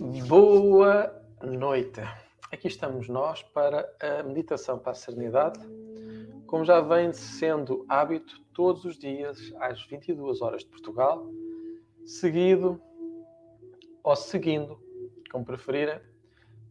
Boa 0.00 1.14
noite. 1.42 2.00
Aqui 2.50 2.68
estamos 2.68 3.06
nós 3.06 3.42
para 3.42 3.86
a 4.00 4.22
meditação 4.22 4.78
para 4.78 4.92
a 4.92 4.94
serenidade, 4.94 5.60
como 6.46 6.64
já 6.64 6.80
vem 6.80 7.12
sendo 7.12 7.84
hábito 7.86 8.40
todos 8.54 8.86
os 8.86 8.96
dias 8.96 9.52
às 9.58 9.84
22 9.84 10.40
horas 10.40 10.62
de 10.62 10.68
Portugal, 10.68 11.30
seguido 12.06 12.80
ou 14.02 14.16
seguindo, 14.16 14.80
como 15.30 15.44
preferirem, 15.44 16.00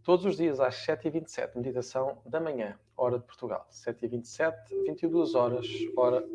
todos 0.04 0.26
os 0.26 0.36
dias 0.36 0.60
às 0.60 0.74
7h27, 0.84 1.56
meditação 1.56 2.18
da 2.26 2.40
manhã, 2.40 2.80
hora 2.98 3.20
de 3.20 3.26
Portugal. 3.26 3.68
7h27, 3.70 4.56
22 4.88 5.36
horas, 5.36 5.68
hora 5.96 6.28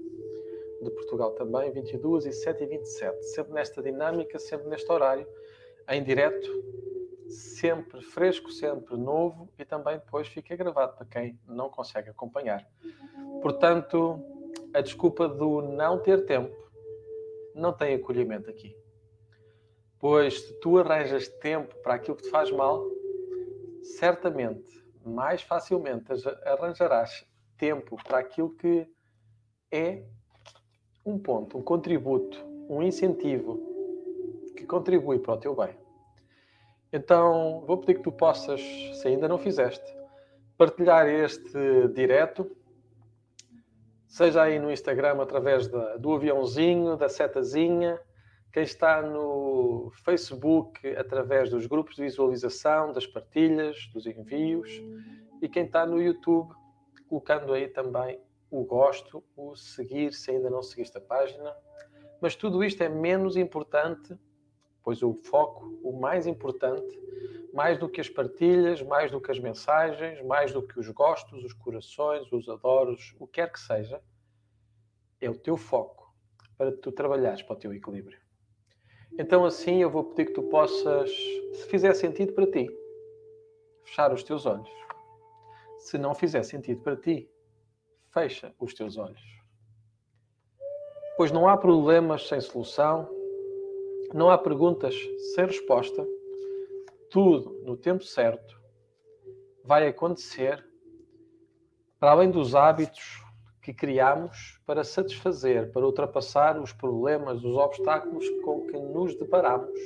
de 0.81 0.91
Portugal 0.91 1.33
também, 1.33 1.73
22 1.73 2.27
e 2.27 2.31
7h27. 2.31 3.21
Sempre 3.23 3.53
nesta 3.53 3.83
dinâmica, 3.83 4.39
sempre 4.39 4.69
neste 4.69 4.91
horário, 4.93 5.27
em 5.89 6.03
direto, 6.03 6.49
sempre 7.29 8.01
fresco, 8.01 8.51
sempre 8.51 8.97
novo 8.97 9.49
e 9.59 9.65
também 9.65 9.99
depois 9.99 10.29
fica 10.29 10.55
gravado 10.57 10.97
para 10.97 11.07
quem 11.07 11.39
não 11.47 11.69
consegue 11.69 12.11
acompanhar. 12.11 12.67
Portanto, 13.43 14.25
a 14.73 14.81
desculpa 14.81 15.29
do 15.29 15.63
não 15.63 15.99
ter 15.99 16.25
tempo 16.27 16.55
não 17.55 17.73
tem 17.73 17.95
acolhimento 17.95 18.51
aqui. 18.51 18.77
Pois 19.99 20.41
se 20.41 20.61
tu 20.61 20.79
arranjas 20.79 21.29
tempo 21.29 21.75
para 21.77 21.95
aquilo 21.95 22.17
que 22.17 22.25
te 22.25 22.31
faz 22.31 22.51
mal, 22.51 22.85
certamente, 23.83 24.85
mais 25.05 25.43
facilmente 25.43 26.13
arranjarás 26.45 27.27
tempo 27.57 27.97
para 28.05 28.19
aquilo 28.19 28.55
que 28.57 28.87
é 29.71 30.05
um 31.05 31.19
ponto, 31.19 31.59
um 31.59 31.63
contributo, 31.63 32.39
um 32.69 32.83
incentivo 32.83 33.74
que 34.57 34.67
contribui 34.67 35.19
para 35.19 35.35
o 35.35 35.37
teu 35.37 35.55
bem. 35.55 35.77
Então, 36.93 37.65
vou 37.67 37.79
pedir 37.79 37.95
que 37.95 38.03
tu 38.03 38.13
possas, 38.13 38.61
se 38.61 39.09
ainda 39.09 39.27
não 39.27 39.39
fizeste, 39.39 39.85
partilhar 40.57 41.09
este 41.09 41.89
direto, 41.89 42.51
seja 44.07 44.43
aí 44.43 44.59
no 44.59 44.71
Instagram 44.71 45.21
através 45.21 45.67
da, 45.67 45.97
do 45.97 46.13
aviãozinho, 46.13 46.97
da 46.97 47.09
setazinha, 47.09 48.01
quem 48.53 48.63
está 48.63 49.03
no 49.03 49.91
Facebook 50.05 50.87
através 50.97 51.51
dos 51.51 51.67
grupos 51.67 51.97
de 51.97 52.03
visualização, 52.03 52.93
das 52.93 53.05
partilhas, 53.05 53.91
dos 53.93 54.07
envios, 54.07 54.71
e 55.43 55.49
quem 55.49 55.65
está 55.65 55.85
no 55.85 56.01
YouTube 56.01 56.55
colocando 57.09 57.53
aí 57.53 57.67
também 57.67 58.21
o 58.51 58.65
gosto, 58.65 59.25
o 59.37 59.57
seguir, 59.57 60.13
se 60.13 60.31
ainda 60.31 60.49
não 60.49 60.63
seguiste 60.63 60.97
a 60.97 61.01
página. 61.01 61.53
Mas 62.21 62.37
tudo 62.37 62.63
isto 62.63 62.83
é 62.83 62.89
menos 62.89 63.37
importante, 63.37 64.17
pois 64.85 65.03
o 65.03 65.15
foco, 65.15 65.81
o 65.83 65.99
mais 65.99 66.27
importante, 66.27 67.01
mais 67.53 67.79
do 67.79 67.89
que 67.89 68.01
as 68.01 68.09
partilhas, 68.09 68.83
mais 68.83 69.11
do 69.11 69.21
que 69.21 69.31
as 69.31 69.39
mensagens, 69.39 70.23
mais 70.23 70.53
do 70.53 70.63
que 70.63 70.79
os 70.79 70.89
gostos, 70.91 71.43
os 71.43 71.55
corações, 71.55 72.31
os 72.31 72.49
adoros, 72.49 73.15
o 73.19 73.27
que 73.27 73.41
quer 73.41 73.51
que 73.51 73.59
seja, 73.59 74.03
é 75.21 75.31
o 75.31 75.35
teu 75.35 75.57
foco 75.57 76.15
para 76.59 76.71
tu 76.71 76.93
trabalhares 76.93 77.43
para 77.43 77.55
o 77.55 77.59
teu 77.59 77.73
equilíbrio. 77.73 78.19
Então, 79.19 79.45
assim, 79.45 79.81
eu 79.81 79.89
vou 79.89 80.05
pedir 80.05 80.27
que 80.27 80.35
tu 80.35 80.43
possas, 80.43 81.11
se 81.11 81.67
fizer 81.69 81.95
sentido 81.95 82.33
para 82.33 82.51
ti, 82.51 82.69
fechar 83.85 84.13
os 84.13 84.23
teus 84.23 84.45
olhos. 84.45 84.71
Se 85.79 85.97
não 85.97 86.15
fizer 86.15 86.43
sentido 86.43 86.83
para 86.83 86.97
ti, 86.97 87.31
fecha 88.11 88.55
os 88.59 88.75
teus 88.75 88.97
olhos. 88.97 89.23
Pois 91.17 91.31
não 91.31 91.49
há 91.49 91.57
problemas 91.57 92.27
sem 92.27 92.41
solução, 92.41 93.09
não 94.15 94.31
há 94.31 94.39
perguntas 94.39 94.95
sem 95.35 95.45
resposta, 95.45 96.07
tudo 97.11 97.61
no 97.65 97.77
tempo 97.77 98.05
certo 98.05 98.63
vai 99.65 99.89
acontecer 99.89 100.65
para 101.99 102.13
além 102.13 102.31
dos 102.31 102.55
hábitos 102.55 103.21
que 103.61 103.75
criamos 103.75 104.61
para 104.65 104.85
satisfazer, 104.85 105.73
para 105.73 105.85
ultrapassar 105.85 106.61
os 106.61 106.73
problemas, 106.73 107.43
os 107.43 107.57
obstáculos 107.57 108.29
com 108.45 108.65
que 108.69 108.79
nos 108.79 109.17
deparamos. 109.17 109.81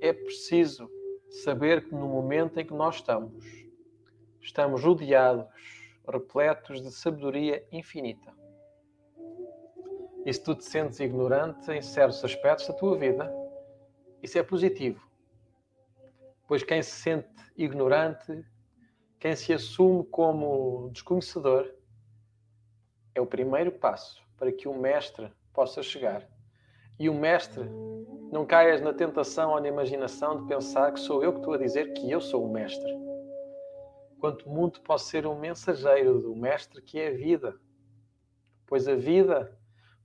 É 0.00 0.12
preciso 0.12 0.90
saber 1.28 1.84
que 1.84 1.94
no 1.94 2.08
momento 2.08 2.58
em 2.58 2.66
que 2.66 2.74
nós 2.74 2.96
estamos, 2.96 3.44
estamos 4.40 4.82
rodeados, 4.82 5.46
repletos 6.08 6.82
de 6.82 6.90
sabedoria 6.90 7.64
infinita. 7.70 8.39
E 10.24 10.32
se 10.32 10.42
tu 10.42 10.54
te 10.54 10.64
sentes 10.64 11.00
ignorante 11.00 11.70
em 11.72 11.80
certos 11.80 12.22
aspectos 12.24 12.68
da 12.68 12.74
tua 12.74 12.96
vida, 12.98 13.32
isso 14.22 14.38
é 14.38 14.42
positivo. 14.42 15.00
Pois 16.46 16.62
quem 16.62 16.82
se 16.82 16.90
sente 16.90 17.28
ignorante, 17.56 18.44
quem 19.18 19.34
se 19.34 19.52
assume 19.52 20.04
como 20.04 20.90
desconhecedor, 20.92 21.74
é 23.14 23.20
o 23.20 23.26
primeiro 23.26 23.72
passo 23.72 24.22
para 24.36 24.52
que 24.52 24.68
o 24.68 24.74
mestre 24.74 25.32
possa 25.52 25.82
chegar. 25.82 26.26
E 26.98 27.08
o 27.08 27.14
mestre, 27.14 27.64
não 28.30 28.44
caias 28.44 28.80
na 28.80 28.92
tentação 28.92 29.52
ou 29.52 29.60
na 29.60 29.68
imaginação 29.68 30.40
de 30.40 30.46
pensar 30.46 30.92
que 30.92 31.00
sou 31.00 31.24
eu 31.24 31.32
que 31.32 31.38
estou 31.38 31.54
a 31.54 31.58
dizer 31.58 31.92
que 31.94 32.10
eu 32.10 32.20
sou 32.20 32.44
o 32.44 32.52
mestre. 32.52 32.92
Quanto 34.18 34.48
muito 34.48 34.82
posso 34.82 35.06
ser 35.06 35.26
um 35.26 35.38
mensageiro 35.38 36.20
do 36.20 36.36
mestre 36.36 36.82
que 36.82 36.98
é 36.98 37.08
a 37.08 37.16
vida. 37.16 37.58
Pois 38.66 38.86
a 38.86 38.94
vida, 38.94 39.58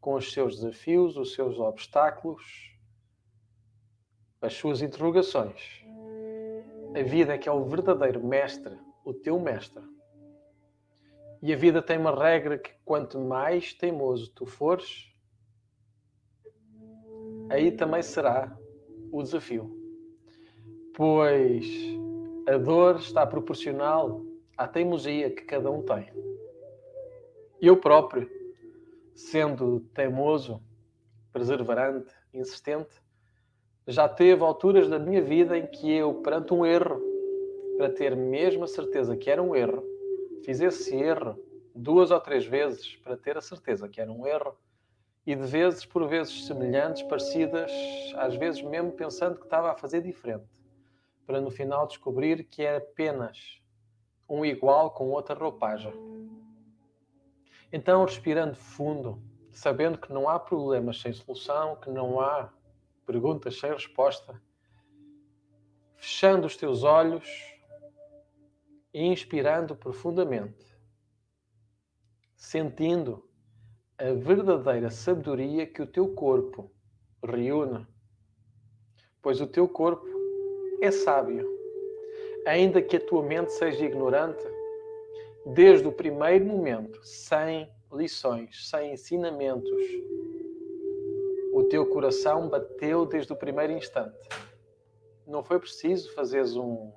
com 0.05 0.13
os 0.13 0.31
seus 0.31 0.57
desafios, 0.57 1.17
os 1.17 1.33
seus 1.33 1.57
obstáculos, 1.57 2.77
as 4.39 4.53
suas 4.53 4.83
interrogações, 4.83 5.83
a 6.95 7.01
vida 7.01 7.33
é 7.33 7.39
que 7.39 7.49
é 7.49 7.51
o 7.51 7.65
verdadeiro 7.65 8.23
mestre, 8.23 8.77
o 9.03 9.15
teu 9.15 9.39
mestre. 9.39 9.83
E 11.41 11.51
a 11.51 11.57
vida 11.57 11.81
tem 11.81 11.97
uma 11.97 12.15
regra 12.15 12.55
que 12.59 12.69
quanto 12.85 13.19
mais 13.19 13.73
teimoso 13.73 14.31
tu 14.31 14.45
fores, 14.45 15.11
aí 17.49 17.71
também 17.71 18.03
será 18.03 18.55
o 19.11 19.23
desafio. 19.23 19.75
Pois 20.93 21.65
a 22.47 22.59
dor 22.59 22.97
está 22.97 23.25
proporcional 23.25 24.21
à 24.55 24.67
teimosia 24.67 25.31
que 25.31 25.45
cada 25.45 25.71
um 25.71 25.81
tem. 25.81 26.13
Eu 27.59 27.77
próprio, 27.77 28.29
sendo 29.15 29.79
teimoso, 29.93 30.61
perseverante, 31.31 32.13
insistente, 32.33 33.01
já 33.87 34.09
teve 34.09 34.43
alturas 34.43 34.89
da 34.89 34.99
minha 34.99 35.21
vida 35.21 35.57
em 35.57 35.65
que 35.65 35.91
eu, 35.91 36.15
perante 36.15 36.53
um 36.53 36.65
erro, 36.65 37.01
para 37.77 37.89
ter 37.89 38.15
mesmo 38.15 38.65
a 38.65 38.67
certeza 38.67 39.15
que 39.15 39.29
era 39.29 39.41
um 39.41 39.55
erro, 39.55 39.83
fiz 40.43 40.59
esse 40.59 40.95
erro 40.95 41.39
duas 41.73 42.11
ou 42.11 42.19
três 42.19 42.45
vezes 42.45 42.95
para 42.97 43.17
ter 43.17 43.37
a 43.37 43.41
certeza 43.41 43.87
que 43.87 43.99
era 43.99 44.11
um 44.11 44.25
erro 44.25 44.57
e 45.25 45.35
de 45.35 45.45
vezes 45.45 45.85
por 45.85 46.07
vezes 46.07 46.45
semelhantes, 46.45 47.01
parecidas, 47.03 47.71
às 48.17 48.35
vezes 48.35 48.61
mesmo 48.61 48.91
pensando 48.91 49.37
que 49.37 49.45
estava 49.45 49.71
a 49.71 49.75
fazer 49.75 50.01
diferente, 50.01 50.61
para 51.25 51.41
no 51.41 51.49
final 51.49 51.87
descobrir 51.87 52.43
que 52.43 52.61
era 52.61 52.77
apenas 52.77 53.59
um 54.29 54.45
igual 54.45 54.91
com 54.91 55.09
outra 55.09 55.35
roupagem. 55.35 56.14
Então, 57.75 58.05
respirando 58.05 58.55
fundo, 58.55 59.21
sabendo 59.51 59.97
que 59.97 60.13
não 60.13 60.29
há 60.29 60.39
problemas 60.39 61.01
sem 61.01 61.11
solução, 61.11 61.75
que 61.75 61.89
não 61.89 62.21
há 62.21 62.49
perguntas 63.05 63.59
sem 63.59 63.69
resposta, 63.69 64.41
fechando 65.97 66.47
os 66.47 66.55
teus 66.55 66.83
olhos 66.83 67.27
e 68.93 69.03
inspirando 69.03 69.75
profundamente, 69.75 70.65
sentindo 72.37 73.29
a 73.97 74.13
verdadeira 74.13 74.89
sabedoria 74.89 75.67
que 75.67 75.81
o 75.81 75.87
teu 75.87 76.15
corpo 76.15 76.71
reúne. 77.21 77.85
Pois 79.21 79.41
o 79.41 79.47
teu 79.47 79.67
corpo 79.67 80.07
é 80.81 80.91
sábio. 80.91 81.45
Ainda 82.47 82.81
que 82.81 82.95
a 82.95 83.05
tua 83.05 83.21
mente 83.21 83.51
seja 83.51 83.83
ignorante, 83.83 84.54
desde 85.45 85.87
o 85.87 85.91
primeiro 85.91 86.45
momento, 86.45 86.99
sem 87.03 87.69
lições, 87.91 88.69
sem 88.69 88.93
ensinamentos, 88.93 89.69
o 91.53 91.63
teu 91.63 91.85
coração 91.85 92.49
bateu 92.49 93.05
desde 93.05 93.31
o 93.31 93.35
primeiro 93.35 93.73
instante. 93.73 94.27
Não 95.25 95.43
foi 95.43 95.59
preciso 95.59 96.13
fazeres 96.13 96.55
um 96.55 96.91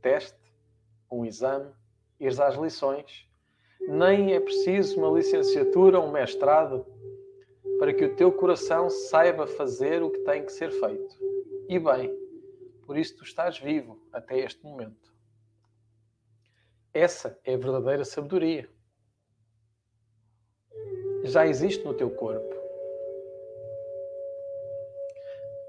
teste 0.00 0.44
um 1.14 1.24
exame, 1.24 1.70
ires 2.18 2.40
às 2.40 2.56
lições, 2.56 3.28
nem 3.80 4.34
é 4.34 4.40
preciso 4.40 4.98
uma 4.98 5.16
licenciatura 5.16 6.00
um 6.00 6.10
mestrado 6.10 6.84
para 7.78 7.92
que 7.92 8.04
o 8.04 8.16
teu 8.16 8.32
coração 8.32 8.88
saiba 8.88 9.46
fazer 9.46 10.02
o 10.02 10.10
que 10.10 10.18
tem 10.20 10.44
que 10.44 10.52
ser 10.52 10.70
feito. 10.70 11.16
E 11.68 11.78
bem, 11.78 12.12
por 12.86 12.96
isso 12.96 13.16
tu 13.16 13.24
estás 13.24 13.58
vivo 13.58 14.00
até 14.12 14.38
este 14.40 14.64
momento. 14.64 15.13
Essa 16.94 17.36
é 17.44 17.54
a 17.54 17.58
verdadeira 17.58 18.04
sabedoria. 18.04 18.70
Já 21.24 21.44
existe 21.44 21.84
no 21.84 21.92
teu 21.92 22.08
corpo. 22.08 22.54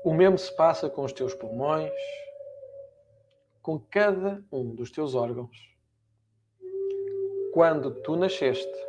O 0.03 0.13
mesmo 0.13 0.37
se 0.37 0.55
passa 0.55 0.87
com 0.87 1.03
os 1.03 1.11
teus 1.11 1.33
pulmões, 1.33 1.91
com 3.59 3.79
cada 3.79 4.45
um 4.51 4.75
dos 4.75 4.91
teus 4.91 5.15
órgãos. 5.15 5.75
Quando 7.51 7.89
tu 8.03 8.15
nasceste, 8.15 8.85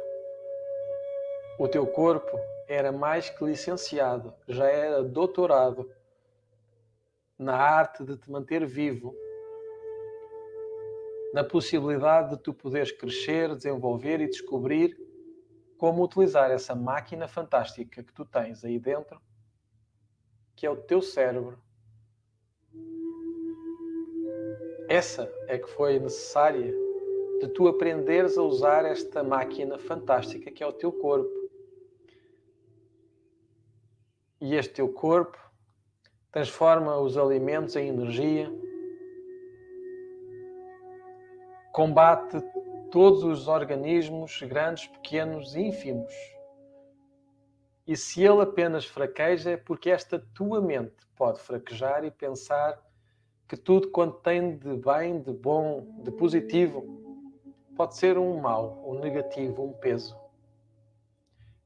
o 1.58 1.66
teu 1.66 1.86
corpo 1.86 2.38
era 2.68 2.92
mais 2.92 3.30
que 3.30 3.46
licenciado, 3.46 4.34
já 4.46 4.66
era 4.66 5.02
doutorado 5.02 5.90
na 7.38 7.56
arte 7.56 8.04
de 8.04 8.18
te 8.18 8.30
manter 8.30 8.66
vivo, 8.66 9.16
na 11.32 11.44
possibilidade 11.44 12.30
de 12.30 12.42
tu 12.42 12.54
poderes 12.54 12.92
crescer, 12.92 13.54
desenvolver 13.54 14.20
e 14.20 14.28
descobrir 14.28 14.96
como 15.76 16.02
utilizar 16.02 16.50
essa 16.50 16.74
máquina 16.74 17.28
fantástica 17.28 18.02
que 18.02 18.12
tu 18.12 18.24
tens 18.24 18.64
aí 18.64 18.78
dentro, 18.78 19.20
que 20.54 20.66
é 20.66 20.70
o 20.70 20.76
teu 20.76 21.02
cérebro. 21.02 21.58
Essa 24.88 25.30
é 25.48 25.58
que 25.58 25.68
foi 25.68 25.98
necessária 25.98 26.72
de 27.40 27.48
tu 27.48 27.68
aprenderes 27.68 28.38
a 28.38 28.42
usar 28.42 28.84
esta 28.84 29.22
máquina 29.22 29.78
fantástica 29.78 30.50
que 30.50 30.62
é 30.62 30.66
o 30.66 30.72
teu 30.72 30.92
corpo. 30.92 31.30
E 34.40 34.54
este 34.54 34.74
teu 34.74 34.88
corpo 34.88 35.38
transforma 36.30 36.98
os 36.98 37.16
alimentos 37.16 37.76
em 37.76 37.88
energia, 37.88 38.50
combate 41.76 42.42
todos 42.90 43.22
os 43.22 43.48
organismos, 43.48 44.40
grandes, 44.40 44.86
pequenos, 44.86 45.54
ínfimos. 45.54 46.10
E 47.86 47.94
se 47.94 48.24
ele 48.24 48.40
apenas 48.40 48.86
fraqueja, 48.86 49.50
é 49.50 49.56
porque 49.58 49.90
esta 49.90 50.18
tua 50.34 50.58
mente 50.58 50.96
pode 51.14 51.38
fraquejar 51.38 52.02
e 52.02 52.10
pensar 52.10 52.82
que 53.46 53.58
tudo 53.58 53.90
quanto 53.90 54.20
tem 54.20 54.56
de 54.56 54.74
bem, 54.78 55.20
de 55.20 55.34
bom, 55.34 55.86
de 56.02 56.10
positivo, 56.12 56.82
pode 57.76 57.94
ser 57.94 58.16
um 58.16 58.40
mal, 58.40 58.82
um 58.86 58.98
negativo, 58.98 59.62
um 59.62 59.74
peso. 59.74 60.18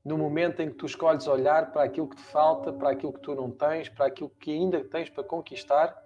No 0.05 0.19
momento 0.19 0.59
em 0.59 0.71
que 0.71 0.75
tu 0.75 0.87
escolhes 0.87 1.29
olhar 1.29 1.71
para 1.71 1.85
aquilo 1.85 2.09
que 2.09 2.17
te 2.17 2.25
falta, 2.25 2.73
para 2.73 2.91
aquilo 2.91 3.13
que 3.13 3.21
tu 3.21 3.37
não 3.37 3.49
tens, 3.49 3.89
para 3.89 4.07
aquilo 4.07 4.31
que 4.41 4.51
ainda 4.51 4.83
tens 4.83 5.09
para 5.09 5.23
conquistar, 5.23 5.97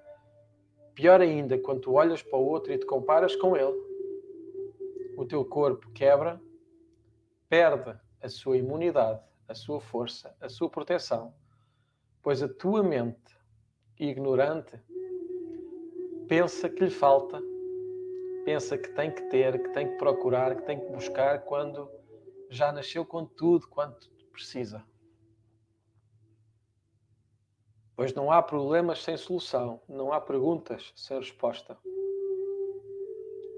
pior 0.95 1.23
ainda, 1.23 1.56
quando 1.56 1.81
tu 1.81 1.95
olhas 1.95 2.23
para 2.23 2.39
o 2.39 2.47
outro 2.47 2.71
e 2.71 2.77
te 2.77 2.85
comparas 2.85 3.35
com 3.35 3.56
ele, 3.56 3.94
o 5.17 5.25
teu 5.25 5.45
corpo 5.45 5.91
quebra, 5.93 6.41
perde 7.49 7.99
a 8.23 8.29
sua 8.29 8.57
imunidade, 8.57 9.21
a 9.49 9.55
sua 9.55 9.81
força, 9.81 10.37
a 10.41 10.49
sua 10.49 10.69
proteção, 10.69 11.35
pois 12.23 12.43
a 12.43 12.49
tua 12.49 12.83
mente 12.83 13.37
ignorante 13.99 14.81
pensa 16.29 16.69
que 16.69 16.85
lhe 16.85 16.91
falta 16.91 17.41
pensa 18.45 18.77
que 18.77 18.89
tem 18.91 19.11
que 19.11 19.23
ter, 19.23 19.61
que 19.63 19.71
tem 19.71 19.89
que 19.89 19.97
procurar, 19.97 20.55
que 20.55 20.63
tem 20.63 20.79
que 20.79 20.93
buscar 20.93 21.45
quando 21.45 21.91
já 22.51 22.71
nasceu 22.71 23.05
com 23.05 23.25
tudo 23.25 23.67
quanto 23.69 24.11
precisa. 24.31 24.85
Pois 27.97 28.13
não 28.13 28.31
há 28.31 28.43
problemas 28.43 29.03
sem 29.03 29.17
solução, 29.17 29.81
não 29.89 30.13
há 30.13 30.21
perguntas 30.21 30.93
sem 30.95 31.19
resposta. 31.19 31.79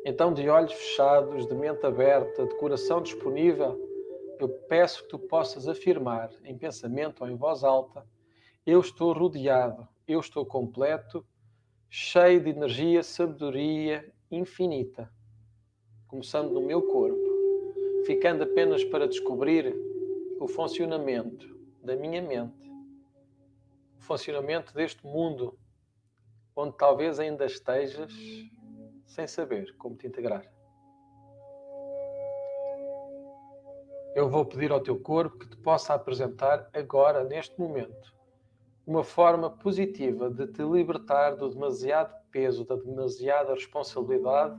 Então, 0.08 0.32
de 0.32 0.48
olhos 0.48 0.72
fechados, 0.72 1.48
de 1.48 1.54
mente 1.56 1.84
aberta, 1.84 2.46
de 2.46 2.54
coração 2.58 3.02
disponível, 3.02 3.76
eu 4.38 4.48
peço 4.48 5.02
que 5.02 5.08
tu 5.08 5.18
possas 5.18 5.66
afirmar 5.66 6.30
em 6.44 6.56
pensamento 6.56 7.24
ou 7.24 7.28
em 7.28 7.34
voz 7.34 7.64
alta: 7.64 8.06
Eu 8.64 8.78
estou 8.78 9.12
rodeado, 9.12 9.88
eu 10.06 10.20
estou 10.20 10.46
completo, 10.46 11.26
cheio 11.90 12.40
de 12.40 12.50
energia, 12.50 13.02
sabedoria 13.02 14.08
infinita, 14.30 15.12
começando 16.06 16.52
no 16.52 16.60
meu 16.60 16.82
corpo, 16.82 18.04
ficando 18.06 18.44
apenas 18.44 18.84
para 18.84 19.08
descobrir 19.08 19.74
o 20.38 20.46
funcionamento 20.46 21.58
da 21.82 21.96
minha 21.96 22.22
mente, 22.22 22.70
o 23.98 24.02
funcionamento 24.02 24.72
deste 24.72 25.04
mundo, 25.04 25.58
onde 26.54 26.76
talvez 26.76 27.18
ainda 27.18 27.44
estejas 27.44 28.12
sem 29.06 29.26
saber 29.26 29.74
como 29.76 29.96
te 29.96 30.06
integrar. 30.06 30.44
Eu 34.14 34.28
vou 34.30 34.44
pedir 34.46 34.72
ao 34.72 34.80
teu 34.80 34.98
corpo 34.98 35.38
que 35.38 35.48
te 35.48 35.56
possa 35.58 35.94
apresentar 35.94 36.68
agora, 36.72 37.22
neste 37.22 37.58
momento, 37.60 38.14
uma 38.86 39.04
forma 39.04 39.50
positiva 39.50 40.30
de 40.30 40.46
te 40.46 40.62
libertar 40.62 41.36
do 41.36 41.48
demasiado 41.50 42.14
peso, 42.30 42.64
da 42.64 42.76
demasiada 42.76 43.52
responsabilidade, 43.52 44.58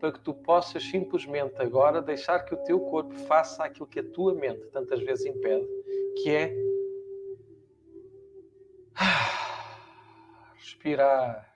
para 0.00 0.12
que 0.12 0.20
tu 0.20 0.34
possas 0.34 0.82
simplesmente 0.82 1.54
agora 1.62 2.02
deixar 2.02 2.40
que 2.40 2.54
o 2.54 2.64
teu 2.64 2.80
corpo 2.80 3.14
faça 3.14 3.64
aquilo 3.64 3.86
que 3.86 4.00
a 4.00 4.10
tua 4.10 4.34
mente 4.34 4.66
tantas 4.72 5.00
vezes 5.00 5.24
impede, 5.26 5.66
que 6.22 6.30
é 6.30 6.52
respirar. 10.54 11.55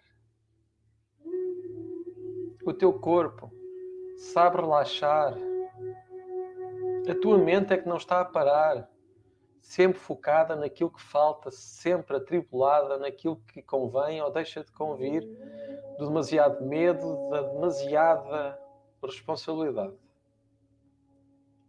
O 2.71 2.73
teu 2.73 2.93
corpo 2.93 3.51
sabe 4.17 4.59
relaxar. 4.59 5.35
A 7.11 7.15
tua 7.21 7.37
mente 7.37 7.73
é 7.73 7.77
que 7.77 7.89
não 7.89 7.97
está 7.97 8.21
a 8.21 8.25
parar 8.25 8.89
sempre 9.61 9.99
focada 9.99 10.55
naquilo 10.55 10.93
que 10.93 11.03
falta, 11.03 11.51
sempre 11.51 12.17
atribulada 12.17 12.97
naquilo 12.97 13.43
que 13.49 13.61
convém 13.61 14.23
ou 14.23 14.31
deixa 14.31 14.63
de 14.63 14.71
convir, 14.71 15.27
do 15.99 16.07
demasiado 16.07 16.65
medo, 16.65 17.29
da 17.29 17.43
demasiada 17.43 18.57
responsabilidade. 19.03 19.99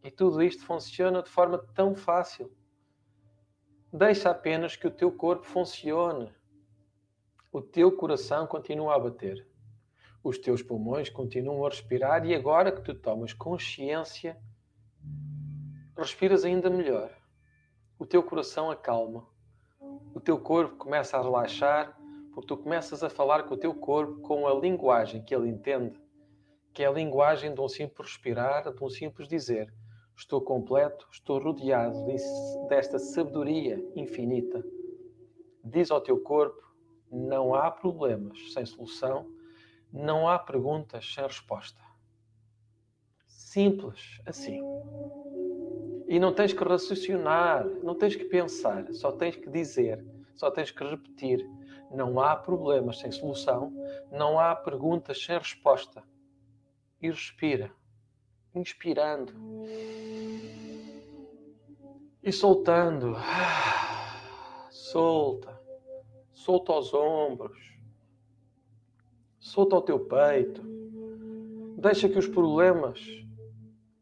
E 0.04 0.12
tudo 0.12 0.44
isto 0.44 0.64
funciona 0.64 1.24
de 1.24 1.32
forma 1.32 1.58
tão 1.74 1.96
fácil. 1.96 2.56
Deixa 3.92 4.30
apenas 4.30 4.76
que 4.76 4.86
o 4.86 4.92
teu 4.92 5.12
corpo 5.12 5.48
funcione. 5.48 6.32
O 7.52 7.60
teu 7.60 7.92
coração 7.92 8.46
continua 8.46 8.94
a 8.94 9.00
bater. 9.00 9.50
Os 10.24 10.38
teus 10.38 10.62
pulmões 10.62 11.10
continuam 11.10 11.66
a 11.66 11.70
respirar 11.70 12.26
e 12.26 12.36
agora 12.36 12.72
que 12.72 12.82
tu 12.82 12.94
tomas 12.94 13.34
consciência, 13.34 14.38
respiras 15.98 16.46
ainda 16.46 16.70
melhor 16.70 17.22
o 18.02 18.06
teu 18.08 18.24
coração 18.24 18.72
acalma, 18.72 19.28
o 20.12 20.20
teu 20.20 20.40
corpo 20.40 20.76
começa 20.76 21.16
a 21.16 21.22
relaxar, 21.22 21.96
porque 22.34 22.48
tu 22.48 22.58
começas 22.58 23.04
a 23.04 23.12
falar 23.12 23.44
com 23.44 23.54
o 23.54 23.58
teu 23.58 23.76
corpo 23.76 24.20
com 24.22 24.48
a 24.48 24.56
linguagem 24.56 25.24
que 25.24 25.36
ele 25.36 25.48
entende, 25.48 26.02
que 26.74 26.82
é 26.82 26.88
a 26.88 26.92
linguagem 26.92 27.54
de 27.54 27.62
um 27.62 27.68
simples 27.70 28.08
respirar, 28.08 28.74
de 28.74 28.84
um 28.84 28.90
simples 28.90 29.28
dizer: 29.28 29.72
Estou 30.18 30.42
completo, 30.42 31.08
estou 31.12 31.38
rodeado 31.38 32.04
desta 32.68 32.98
sabedoria 32.98 33.80
infinita. 33.96 34.66
Diz 35.64 35.92
ao 35.92 36.02
teu 36.02 36.20
corpo: 36.20 36.74
Não 37.12 37.54
há 37.54 37.70
problemas 37.70 38.52
sem 38.52 38.66
solução, 38.66 39.30
não 39.92 40.28
há 40.28 40.40
perguntas 40.40 41.14
sem 41.14 41.24
resposta. 41.24 41.82
Simples 43.28 44.20
assim. 44.26 44.62
E 46.08 46.20
não 46.20 46.34
tens 46.34 46.54
que 46.54 46.64
raciocinar, 46.64 47.66
não 47.84 47.96
tens 47.96 48.16
que 48.16 48.26
pensar, 48.26 48.86
só 48.94 49.12
tens 49.12 49.36
que 49.36 49.50
dizer, 49.50 50.06
só 50.36 50.52
tens 50.52 50.72
que 50.72 50.84
repetir. 50.84 51.46
Não 51.90 52.20
há 52.20 52.36
problemas 52.36 53.00
sem 53.00 53.12
solução, 53.12 53.74
não 54.12 54.40
há 54.40 54.56
perguntas 54.56 55.24
sem 55.24 55.38
resposta. 55.38 56.04
E 57.02 57.10
respira, 57.10 57.72
inspirando 58.54 59.34
e 62.24 62.32
soltando. 62.32 63.16
Solta, 64.70 65.60
solta 66.34 66.74
os 66.74 66.94
ombros, 66.94 67.58
solta 69.42 69.76
o 69.76 69.82
teu 69.82 70.00
peito. 70.00 70.62
Deixa 71.78 72.08
que 72.08 72.18
os 72.18 72.28
problemas 72.28 73.22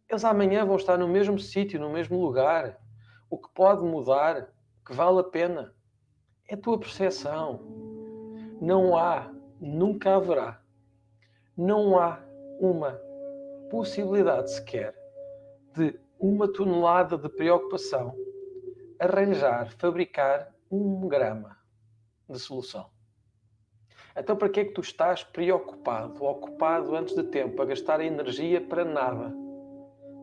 eles 0.09 0.25
amanhã 0.25 0.65
vão 0.65 0.75
estar 0.75 0.97
no 0.97 1.07
mesmo 1.07 1.37
sítio, 1.37 1.79
no 1.79 1.91
mesmo 1.91 2.19
lugar. 2.19 2.79
O 3.29 3.37
que 3.37 3.47
pode 3.53 3.83
mudar, 3.83 4.51
que 4.83 4.91
vale 4.91 5.19
a 5.19 5.23
pena, 5.23 5.73
é 6.47 6.55
a 6.55 6.57
tua 6.57 6.79
percepção. 6.79 7.61
Não 8.59 8.97
há, 8.97 9.31
nunca 9.61 10.15
haverá, 10.15 10.61
não 11.55 11.97
há 11.97 12.19
uma 12.59 12.99
possibilidade 13.69 14.51
sequer 14.51 14.95
de 15.75 15.97
uma 16.19 16.51
tonelada 16.51 17.17
de 17.17 17.29
preocupação 17.29 18.15
arranjar, 18.99 19.71
fabricar 19.77 20.53
um 20.69 21.07
grama 21.07 21.55
de 22.27 22.37
solução. 22.39 22.89
Então, 24.15 24.35
para 24.35 24.49
que 24.49 24.59
é 24.59 24.65
que 24.65 24.73
tu 24.73 24.81
estás 24.81 25.23
preocupado, 25.23 26.23
ocupado 26.23 26.95
antes 26.95 27.15
de 27.15 27.23
tempo, 27.23 27.61
a 27.61 27.65
gastar 27.65 28.01
energia 28.01 28.59
para 28.59 28.83
nada? 28.83 29.33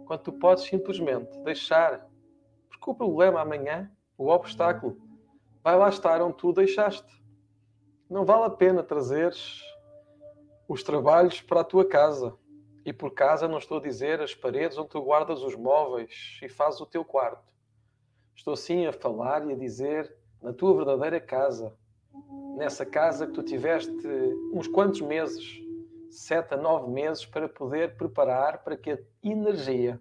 quando 0.06 0.20
tu 0.20 0.32
podes 0.32 0.64
simplesmente 0.64 1.36
deixar, 1.40 2.08
porque 2.68 2.90
o 2.90 2.94
problema 2.94 3.40
amanhã, 3.40 3.90
o 4.16 4.28
obstáculo, 4.28 4.96
vai 5.62 5.76
lá 5.76 5.88
estar 5.88 6.22
onde 6.22 6.36
tu 6.36 6.52
deixaste. 6.52 7.22
Não 8.08 8.24
vale 8.24 8.44
a 8.44 8.50
pena 8.50 8.84
trazeres 8.84 9.60
os 10.68 10.82
trabalhos 10.82 11.42
para 11.42 11.60
a 11.60 11.64
tua 11.64 11.86
casa. 11.86 12.34
E 12.84 12.92
por 12.92 13.10
casa 13.10 13.48
não 13.48 13.58
estou 13.58 13.78
a 13.78 13.82
dizer 13.82 14.20
as 14.20 14.32
paredes 14.32 14.78
onde 14.78 14.90
tu 14.90 15.02
guardas 15.02 15.42
os 15.42 15.56
móveis 15.56 16.38
e 16.40 16.48
fazes 16.48 16.80
o 16.80 16.86
teu 16.86 17.04
quarto. 17.04 17.52
Estou 18.36 18.54
sim 18.54 18.86
a 18.86 18.92
falar 18.92 19.44
e 19.44 19.52
a 19.52 19.56
dizer 19.56 20.16
na 20.40 20.52
tua 20.52 20.76
verdadeira 20.76 21.20
casa, 21.20 21.76
nessa 22.56 22.86
casa 22.86 23.26
que 23.26 23.32
tu 23.32 23.42
tiveste 23.42 23.92
uns 24.52 24.66
quantos 24.66 25.00
meses, 25.00 25.60
sete 26.10 26.54
a 26.54 26.56
nove 26.56 26.90
meses, 26.90 27.26
para 27.26 27.48
poder 27.48 27.96
preparar 27.96 28.64
para 28.64 28.76
que 28.76 28.90
a 28.90 28.98
energia, 29.22 30.00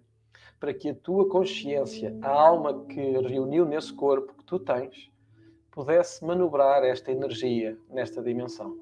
para 0.58 0.72
que 0.72 0.90
a 0.90 0.94
tua 0.94 1.28
consciência, 1.28 2.16
a 2.22 2.30
alma 2.30 2.86
que 2.86 3.00
reuniu 3.18 3.64
nesse 3.66 3.92
corpo 3.92 4.34
que 4.34 4.44
tu 4.44 4.58
tens, 4.58 5.10
pudesse 5.70 6.24
manobrar 6.24 6.82
esta 6.82 7.12
energia 7.12 7.78
nesta 7.90 8.22
dimensão. 8.22 8.74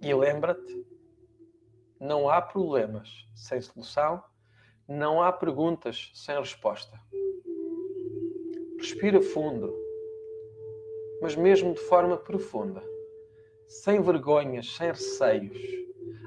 E 0.00 0.12
lembra-te, 0.14 0.86
não 2.00 2.28
há 2.28 2.40
problemas 2.40 3.28
sem 3.34 3.60
solução, 3.60 4.22
não 4.88 5.22
há 5.22 5.30
perguntas 5.30 6.10
sem 6.14 6.36
resposta. 6.38 6.98
Respira 8.78 9.20
fundo, 9.20 9.72
mas 11.22 11.36
mesmo 11.36 11.72
de 11.72 11.80
forma 11.82 12.16
profunda, 12.16 12.82
sem 13.68 14.02
vergonhas, 14.02 14.74
sem 14.74 14.88
receios. 14.88 15.56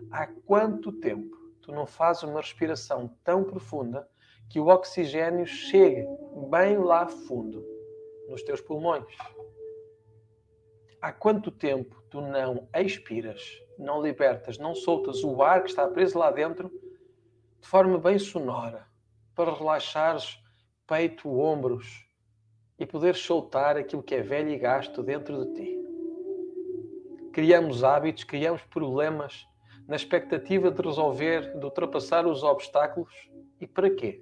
Há 0.10 0.26
quanto 0.26 0.90
tempo 0.94 1.36
tu 1.62 1.74
não 1.74 1.86
fazes 1.86 2.24
uma 2.24 2.40
respiração 2.40 3.14
tão 3.22 3.44
profunda 3.44 4.08
que 4.50 4.58
o 4.58 4.68
oxigênio 4.68 5.46
chegue 5.46 6.08
bem 6.50 6.78
lá 6.78 7.10
fundo 7.10 7.62
nos 8.30 8.42
teus 8.42 8.62
pulmões. 8.62 9.14
Há 11.02 11.12
quanto 11.12 11.52
tempo 11.52 12.02
tu 12.10 12.22
não 12.22 12.70
expiras, 12.74 13.62
não 13.78 14.02
libertas, 14.02 14.58
não 14.58 14.74
soltas 14.74 15.26
o 15.26 15.44
ar 15.44 15.64
que 15.64 15.70
está 15.70 15.86
preso 15.90 16.18
lá 16.18 16.32
dentro 16.32 16.72
de 17.60 17.68
forma 17.68 17.98
bem 17.98 18.18
sonora 18.18 18.88
para 19.36 19.54
relaxares 19.54 20.42
peito, 20.88 21.30
ombros 21.38 22.05
e 22.78 22.86
poderes 22.86 23.20
soltar 23.20 23.78
aquilo 23.78 24.04
que 24.04 24.16
é 24.16 24.22
velho 24.22 24.50
e 24.50 24.58
gasto 24.58 25.02
dentro 25.02 25.46
de 25.46 25.54
ti. 25.54 25.80
Criamos 27.32 27.84
hábitos, 27.84 28.24
criamos 28.24 28.62
problemas 28.64 29.48
na 29.88 29.96
expectativa 29.96 30.72
de 30.72 30.82
resolver, 30.82 31.58
de 31.58 31.66
ultrapassar 31.66 32.26
os 32.26 32.44
obstáculos 32.44 33.30
e 33.60 33.68
para 33.68 33.90
quê? 33.90 34.22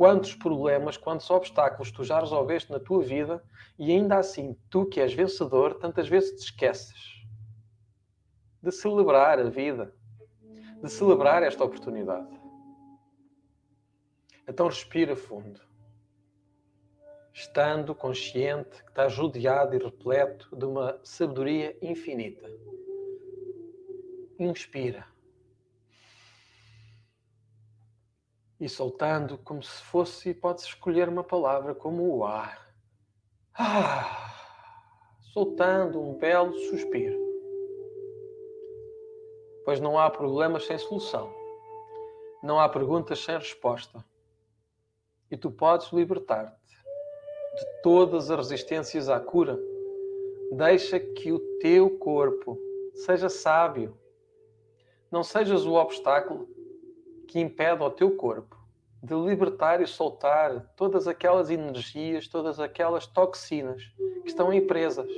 quantos 0.00 0.34
problemas, 0.34 0.96
quantos 0.96 1.28
obstáculos 1.28 1.92
tu 1.92 2.02
já 2.02 2.18
resolveste 2.20 2.72
na 2.72 2.80
tua 2.80 3.02
vida 3.02 3.44
e 3.78 3.92
ainda 3.92 4.16
assim, 4.16 4.56
tu 4.70 4.86
que 4.86 4.98
és 4.98 5.12
vencedor, 5.12 5.74
tantas 5.74 6.08
vezes 6.08 6.30
te 6.30 6.44
esqueces 6.46 7.22
de 8.62 8.72
celebrar 8.72 9.38
a 9.38 9.50
vida, 9.50 9.94
de 10.82 10.90
celebrar 10.90 11.42
esta 11.42 11.62
oportunidade. 11.62 12.34
Então 14.48 14.68
respira 14.68 15.14
fundo, 15.14 15.60
estando 17.32 17.94
consciente 17.94 18.82
que 18.82 18.90
estás 18.90 19.16
rodeado 19.16 19.74
e 19.74 19.78
repleto 19.78 20.54
de 20.54 20.64
uma 20.64 21.00
sabedoria 21.02 21.76
infinita. 21.82 22.48
Inspira. 24.38 25.06
e 28.60 28.68
soltando 28.68 29.38
como 29.38 29.62
se 29.62 29.82
fosse, 29.84 30.34
pode-se 30.34 30.68
escolher 30.68 31.08
uma 31.08 31.24
palavra 31.24 31.74
como 31.74 32.14
o 32.14 32.26
ar. 32.26 32.68
Ah, 33.54 34.34
soltando 35.32 36.00
um 36.00 36.18
belo 36.18 36.52
suspiro. 36.68 37.18
Pois 39.64 39.80
não 39.80 39.98
há 39.98 40.10
problemas 40.10 40.66
sem 40.66 40.76
solução. 40.76 41.32
Não 42.42 42.60
há 42.60 42.68
perguntas 42.68 43.24
sem 43.24 43.36
resposta. 43.36 44.04
E 45.30 45.36
tu 45.38 45.50
podes 45.50 45.90
libertar-te 45.90 46.79
de 47.54 47.82
todas 47.82 48.30
as 48.30 48.38
resistências 48.38 49.08
à 49.08 49.18
cura. 49.18 49.58
Deixa 50.52 50.98
que 50.98 51.32
o 51.32 51.38
teu 51.58 51.98
corpo 51.98 52.58
seja 52.94 53.28
sábio. 53.28 53.96
Não 55.10 55.22
sejas 55.22 55.64
o 55.66 55.74
obstáculo 55.74 56.48
que 57.26 57.40
impede 57.40 57.82
ao 57.82 57.90
teu 57.90 58.16
corpo 58.16 58.56
de 59.02 59.14
libertar 59.14 59.80
e 59.80 59.86
soltar 59.86 60.72
todas 60.76 61.08
aquelas 61.08 61.50
energias, 61.50 62.28
todas 62.28 62.60
aquelas 62.60 63.06
toxinas 63.06 63.82
que 64.22 64.28
estão 64.28 64.50
aí 64.50 64.60
presas, 64.60 65.10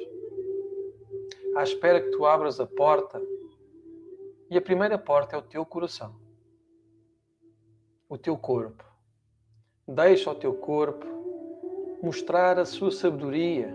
à 1.57 1.63
espera 1.63 2.01
que 2.01 2.11
tu 2.11 2.25
abras 2.25 2.61
a 2.61 2.67
porta. 2.67 3.21
E 4.49 4.57
a 4.57 4.63
primeira 4.63 4.99
porta 4.99 5.35
é 5.35 5.39
o 5.39 5.43
teu 5.43 5.65
coração, 5.65 6.15
o 8.09 8.17
teu 8.17 8.37
corpo. 8.37 8.85
Deixa 9.89 10.31
o 10.31 10.35
teu 10.35 10.55
corpo 10.55 11.22
mostrar 12.03 12.59
a 12.59 12.65
sua 12.65 12.91
sabedoria. 12.91 13.73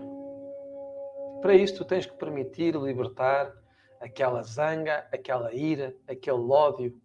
Para 1.40 1.54
isso, 1.54 1.76
tu 1.76 1.84
tens 1.86 2.04
que 2.04 2.12
permitir 2.12 2.76
libertar 2.76 3.56
aquela 3.98 4.42
zanga, 4.42 5.08
aquela 5.10 5.54
ira, 5.54 5.96
aquele 6.06 6.36
ódio, 6.36 7.00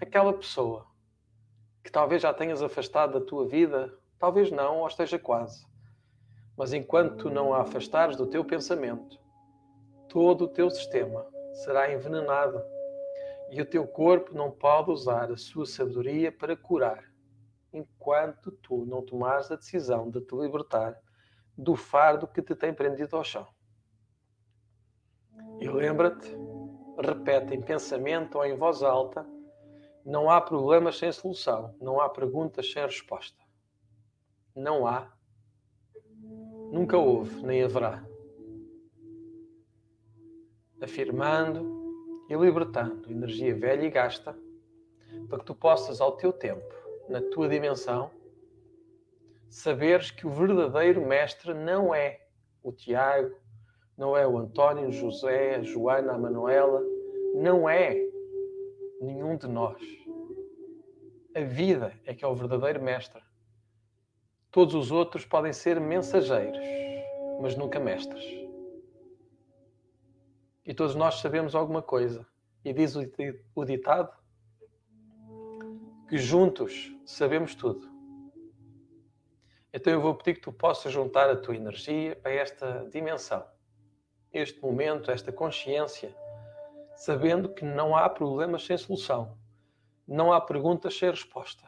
aquela 0.00 0.32
pessoa 0.32 0.86
que 1.84 1.92
talvez 1.92 2.22
já 2.22 2.32
tenhas 2.32 2.62
afastado 2.62 3.20
da 3.20 3.26
tua 3.26 3.46
vida, 3.46 3.92
talvez 4.18 4.50
não, 4.50 4.78
ou 4.78 4.88
esteja 4.88 5.18
quase. 5.18 5.66
Mas 6.56 6.72
enquanto 6.72 7.16
tu 7.16 7.30
não 7.30 7.52
a 7.52 7.60
afastares 7.60 8.16
do 8.16 8.26
teu 8.26 8.42
pensamento, 8.42 9.18
todo 10.08 10.44
o 10.44 10.48
teu 10.48 10.70
sistema 10.70 11.26
será 11.52 11.92
envenenado 11.92 12.62
e 13.50 13.60
o 13.60 13.66
teu 13.66 13.86
corpo 13.86 14.34
não 14.34 14.50
pode 14.50 14.90
usar 14.90 15.30
a 15.30 15.36
sua 15.36 15.66
sabedoria 15.66 16.32
para 16.32 16.56
curar, 16.56 17.09
enquanto 17.72 18.50
tu 18.50 18.84
não 18.84 19.02
tomares 19.02 19.50
a 19.50 19.56
decisão 19.56 20.10
de 20.10 20.20
te 20.20 20.34
libertar 20.34 21.00
do 21.56 21.76
fardo 21.76 22.26
que 22.26 22.42
te 22.42 22.54
tem 22.54 22.72
prendido 22.72 23.16
ao 23.16 23.24
chão. 23.24 23.46
E 25.60 25.68
lembra-te, 25.68 26.34
repete 26.98 27.54
em 27.54 27.60
pensamento 27.60 28.38
ou 28.38 28.44
em 28.44 28.56
voz 28.56 28.82
alta 28.82 29.26
não 30.04 30.30
há 30.30 30.40
problemas 30.40 30.98
sem 30.98 31.12
solução. 31.12 31.74
Não 31.80 32.00
há 32.00 32.08
perguntas 32.08 32.70
sem 32.72 32.82
resposta. 32.82 33.38
Não 34.54 34.86
há. 34.86 35.12
Nunca 36.72 36.96
houve, 36.96 37.42
nem 37.44 37.62
haverá. 37.62 38.04
Afirmando 40.82 42.26
e 42.28 42.34
libertando 42.34 43.10
energia 43.10 43.54
velha 43.54 43.84
e 43.84 43.90
gasta 43.90 44.36
para 45.28 45.38
que 45.40 45.44
tu 45.44 45.54
possas, 45.54 46.00
ao 46.00 46.16
teu 46.16 46.32
tempo, 46.32 46.74
na 47.10 47.20
tua 47.20 47.48
dimensão, 47.48 48.08
saberes 49.48 50.12
que 50.12 50.26
o 50.26 50.30
verdadeiro 50.30 51.04
mestre 51.04 51.52
não 51.52 51.92
é 51.92 52.20
o 52.62 52.70
Tiago, 52.70 53.34
não 53.98 54.16
é 54.16 54.26
o 54.26 54.38
António, 54.38 54.92
José, 54.92 55.56
a 55.56 55.62
Joana, 55.62 56.12
a 56.12 56.18
Manuela, 56.18 56.80
não 57.34 57.68
é 57.68 57.96
nenhum 59.00 59.36
de 59.36 59.48
nós. 59.48 59.82
A 61.34 61.40
vida 61.40 61.92
é 62.06 62.14
que 62.14 62.24
é 62.24 62.28
o 62.28 62.34
verdadeiro 62.34 62.80
mestre. 62.80 63.20
Todos 64.52 64.74
os 64.74 64.92
outros 64.92 65.24
podem 65.24 65.52
ser 65.52 65.80
mensageiros, 65.80 66.64
mas 67.40 67.56
nunca 67.56 67.80
mestres. 67.80 68.24
E 70.64 70.72
todos 70.72 70.94
nós 70.94 71.16
sabemos 71.16 71.56
alguma 71.56 71.82
coisa. 71.82 72.24
E 72.64 72.72
diz 72.72 72.94
o 72.94 73.64
ditado 73.64 74.19
que 76.10 76.18
juntos 76.18 76.92
sabemos 77.06 77.54
tudo. 77.54 77.88
Então 79.72 79.92
eu 79.92 80.00
vou 80.00 80.12
pedir 80.12 80.34
que 80.34 80.40
tu 80.40 80.52
possas 80.52 80.92
juntar 80.92 81.30
a 81.30 81.36
tua 81.36 81.54
energia 81.54 82.16
para 82.16 82.32
esta 82.32 82.88
dimensão, 82.90 83.46
este 84.32 84.60
momento, 84.60 85.12
esta 85.12 85.30
consciência 85.30 86.12
sabendo 86.96 87.54
que 87.54 87.64
não 87.64 87.96
há 87.96 88.10
problemas 88.10 88.64
sem 88.64 88.76
solução. 88.76 89.38
Não 90.04 90.32
há 90.32 90.40
perguntas 90.40 90.98
sem 90.98 91.08
resposta. 91.08 91.64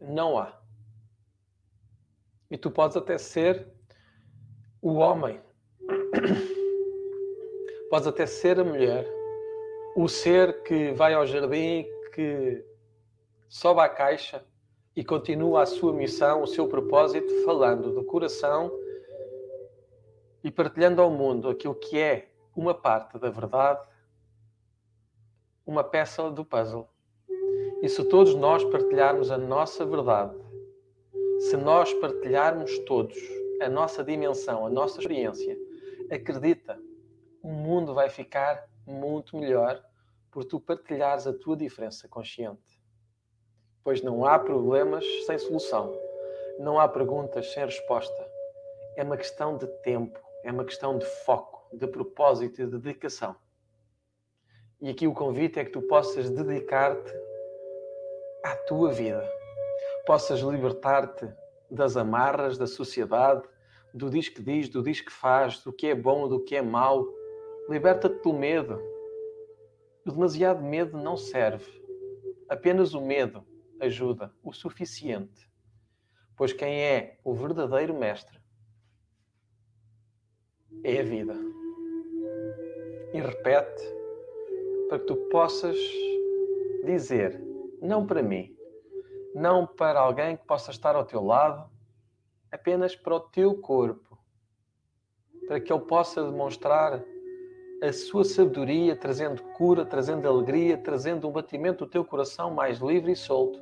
Não 0.00 0.38
há. 0.38 0.56
E 2.48 2.56
tu 2.56 2.70
podes 2.70 2.96
até 2.96 3.18
ser 3.18 3.66
o 4.80 4.94
homem. 4.94 5.40
Podes 7.90 8.06
até 8.06 8.26
ser 8.26 8.60
a 8.60 8.64
mulher. 8.64 9.04
O 9.96 10.08
ser 10.08 10.62
que 10.62 10.92
vai 10.92 11.14
ao 11.14 11.26
jardim, 11.26 11.84
que 12.18 12.64
sobe 13.48 13.80
à 13.80 13.88
caixa 13.88 14.44
e 14.96 15.04
continua 15.04 15.62
a 15.62 15.66
sua 15.66 15.92
missão, 15.92 16.42
o 16.42 16.48
seu 16.48 16.66
propósito, 16.66 17.32
falando 17.44 17.92
do 17.92 18.02
coração 18.02 18.72
e 20.42 20.50
partilhando 20.50 21.00
ao 21.00 21.12
mundo 21.12 21.48
aquilo 21.48 21.76
que 21.76 21.96
é 21.96 22.28
uma 22.56 22.74
parte 22.74 23.16
da 23.20 23.30
verdade, 23.30 23.88
uma 25.64 25.84
peça 25.84 26.28
do 26.28 26.44
puzzle. 26.44 26.88
E 27.82 27.88
se 27.88 28.02
todos 28.02 28.34
nós 28.34 28.64
partilharmos 28.64 29.30
a 29.30 29.38
nossa 29.38 29.86
verdade, 29.86 30.36
se 31.38 31.56
nós 31.56 31.94
partilharmos 31.94 32.80
todos 32.80 33.16
a 33.62 33.68
nossa 33.68 34.02
dimensão, 34.02 34.66
a 34.66 34.68
nossa 34.68 34.98
experiência, 34.98 35.56
acredita, 36.10 36.80
o 37.40 37.52
mundo 37.52 37.94
vai 37.94 38.08
ficar 38.08 38.68
muito 38.84 39.36
melhor 39.36 39.87
por 40.30 40.44
tu 40.44 40.60
partilhares 40.60 41.26
a 41.26 41.32
tua 41.32 41.56
diferença 41.56 42.08
consciente. 42.08 42.80
Pois 43.82 44.02
não 44.02 44.24
há 44.24 44.38
problemas 44.38 45.04
sem 45.26 45.38
solução, 45.38 45.98
não 46.58 46.78
há 46.78 46.88
perguntas 46.88 47.52
sem 47.52 47.64
resposta. 47.64 48.28
É 48.96 49.02
uma 49.02 49.16
questão 49.16 49.56
de 49.56 49.66
tempo, 49.82 50.20
é 50.44 50.50
uma 50.50 50.64
questão 50.64 50.98
de 50.98 51.06
foco, 51.24 51.76
de 51.76 51.86
propósito 51.86 52.60
e 52.60 52.66
de 52.66 52.78
dedicação. 52.78 53.36
E 54.80 54.90
aqui 54.90 55.06
o 55.06 55.14
convite 55.14 55.58
é 55.58 55.64
que 55.64 55.72
tu 55.72 55.82
possas 55.82 56.30
dedicar-te 56.30 57.12
à 58.44 58.54
tua 58.54 58.92
vida, 58.92 59.28
possas 60.06 60.40
libertar-te 60.40 61.28
das 61.70 61.96
amarras 61.96 62.56
da 62.56 62.66
sociedade, 62.66 63.42
do 63.92 64.08
diz 64.08 64.28
que 64.28 64.42
diz, 64.42 64.68
do 64.68 64.82
diz 64.82 65.00
que 65.00 65.12
faz, 65.12 65.62
do 65.62 65.72
que 65.72 65.88
é 65.88 65.94
bom, 65.94 66.28
do 66.28 66.40
que 66.40 66.56
é 66.56 66.62
mau. 66.62 67.06
Liberta-te 67.68 68.22
do 68.22 68.32
medo. 68.32 68.80
O 70.08 70.10
demasiado 70.10 70.62
medo 70.62 70.96
não 70.96 71.18
serve. 71.18 71.70
Apenas 72.48 72.94
o 72.94 73.00
medo 73.00 73.46
ajuda 73.78 74.32
o 74.42 74.54
suficiente. 74.54 75.46
Pois 76.34 76.50
quem 76.50 76.80
é 76.80 77.20
o 77.22 77.34
verdadeiro 77.34 77.92
mestre 77.92 78.40
é 80.82 81.00
a 81.00 81.02
vida. 81.02 81.34
E 83.12 83.20
repete 83.20 83.82
para 84.88 84.98
que 84.98 85.04
tu 85.04 85.16
possas 85.28 85.76
dizer, 86.86 87.38
não 87.82 88.06
para 88.06 88.22
mim, 88.22 88.56
não 89.34 89.66
para 89.66 90.00
alguém 90.00 90.38
que 90.38 90.46
possa 90.46 90.70
estar 90.70 90.96
ao 90.96 91.04
teu 91.04 91.22
lado, 91.22 91.70
apenas 92.50 92.96
para 92.96 93.14
o 93.14 93.20
teu 93.20 93.60
corpo, 93.60 94.18
para 95.46 95.60
que 95.60 95.70
ele 95.70 95.84
possa 95.84 96.24
demonstrar 96.24 97.04
a 97.82 97.92
sua 97.92 98.24
sabedoria, 98.24 98.96
trazendo 98.96 99.42
cura, 99.54 99.86
trazendo 99.86 100.26
alegria, 100.26 100.76
trazendo 100.76 101.28
um 101.28 101.32
batimento 101.32 101.84
do 101.84 101.90
teu 101.90 102.04
coração 102.04 102.50
mais 102.50 102.78
livre 102.78 103.12
e 103.12 103.16
solto. 103.16 103.60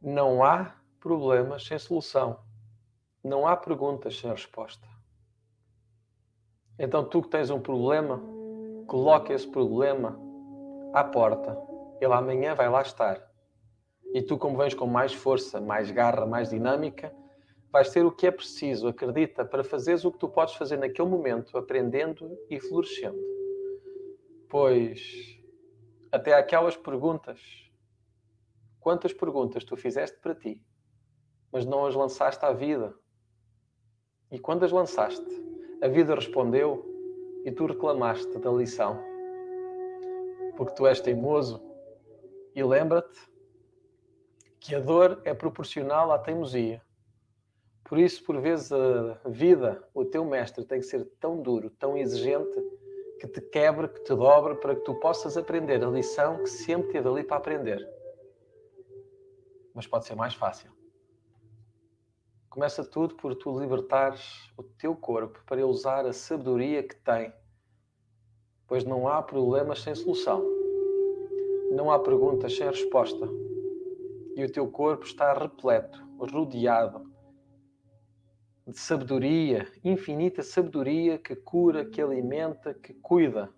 Não 0.00 0.44
há 0.44 0.74
problemas 1.00 1.66
sem 1.66 1.78
solução. 1.78 2.38
Não 3.22 3.46
há 3.46 3.56
perguntas 3.56 4.18
sem 4.18 4.30
resposta. 4.30 4.86
Então, 6.78 7.04
tu 7.04 7.22
que 7.22 7.28
tens 7.28 7.50
um 7.50 7.60
problema, 7.60 8.20
coloca 8.86 9.32
esse 9.32 9.48
problema 9.48 10.18
à 10.92 11.02
porta. 11.02 11.56
Ele 12.00 12.12
amanhã 12.12 12.54
vai 12.54 12.68
lá 12.68 12.82
estar. 12.82 13.18
E 14.12 14.20
tu, 14.20 14.36
como 14.36 14.58
vens 14.58 14.74
com 14.74 14.86
mais 14.86 15.14
força, 15.14 15.60
mais 15.60 15.90
garra, 15.90 16.26
mais 16.26 16.50
dinâmica, 16.50 17.14
vais 17.74 17.90
ter 17.90 18.06
o 18.06 18.12
que 18.12 18.28
é 18.28 18.30
preciso, 18.30 18.86
acredita, 18.86 19.44
para 19.44 19.64
fazeres 19.64 20.04
o 20.04 20.12
que 20.12 20.18
tu 20.20 20.28
podes 20.28 20.54
fazer 20.54 20.76
naquele 20.76 21.08
momento, 21.08 21.58
aprendendo 21.58 22.38
e 22.48 22.60
florescendo. 22.60 23.18
Pois, 24.48 25.36
até 26.12 26.34
aquelas 26.34 26.76
perguntas, 26.76 27.40
quantas 28.78 29.12
perguntas 29.12 29.64
tu 29.64 29.76
fizeste 29.76 30.16
para 30.20 30.36
ti, 30.36 30.64
mas 31.50 31.66
não 31.66 31.84
as 31.84 31.96
lançaste 31.96 32.44
à 32.44 32.52
vida. 32.52 32.94
E 34.30 34.38
quando 34.38 34.62
as 34.62 34.70
lançaste, 34.70 35.26
a 35.82 35.88
vida 35.88 36.14
respondeu 36.14 36.86
e 37.44 37.50
tu 37.50 37.66
reclamaste 37.66 38.38
da 38.38 38.52
lição. 38.52 39.02
Porque 40.56 40.76
tu 40.76 40.86
és 40.86 41.00
teimoso 41.00 41.60
e 42.54 42.62
lembra-te 42.62 43.18
que 44.60 44.76
a 44.76 44.78
dor 44.78 45.20
é 45.24 45.34
proporcional 45.34 46.12
à 46.12 46.20
teimosia. 46.20 46.80
Por 47.84 47.98
isso, 47.98 48.24
por 48.24 48.40
vezes, 48.40 48.72
a 48.72 49.20
vida, 49.26 49.86
o 49.92 50.04
teu 50.04 50.24
mestre, 50.24 50.64
tem 50.64 50.80
que 50.80 50.86
ser 50.86 51.04
tão 51.20 51.40
duro, 51.42 51.68
tão 51.68 51.96
exigente, 51.96 52.58
que 53.20 53.28
te 53.28 53.40
quebre, 53.40 53.88
que 53.88 54.00
te 54.00 54.14
dobre, 54.14 54.54
para 54.56 54.74
que 54.74 54.80
tu 54.82 54.94
possas 54.94 55.36
aprender 55.36 55.84
a 55.84 55.90
lição 55.90 56.38
que 56.38 56.48
sempre 56.48 56.92
teve 56.92 57.08
ali 57.08 57.22
para 57.22 57.36
aprender. 57.36 57.86
Mas 59.74 59.86
pode 59.86 60.06
ser 60.06 60.14
mais 60.14 60.34
fácil. 60.34 60.70
Começa 62.48 62.84
tudo 62.84 63.16
por 63.16 63.34
tu 63.34 63.58
libertares 63.58 64.50
o 64.56 64.62
teu 64.62 64.94
corpo 64.94 65.42
para 65.44 65.56
ele 65.56 65.64
usar 65.64 66.06
a 66.06 66.12
sabedoria 66.12 66.82
que 66.82 66.96
tem. 66.96 67.32
Pois 68.66 68.84
não 68.84 69.08
há 69.08 69.22
problemas 69.22 69.82
sem 69.82 69.94
solução. 69.94 70.42
Não 71.72 71.90
há 71.90 71.98
perguntas 71.98 72.56
sem 72.56 72.66
resposta 72.66 73.28
e 74.36 74.44
o 74.44 74.50
teu 74.50 74.68
corpo 74.68 75.04
está 75.04 75.32
repleto, 75.32 76.04
rodeado 76.18 77.03
de 78.66 78.78
sabedoria, 78.78 79.66
infinita 79.84 80.42
sabedoria 80.42 81.18
que 81.18 81.36
cura, 81.36 81.84
que 81.84 82.00
alimenta, 82.00 82.72
que 82.72 82.94
cuida. 82.94 83.52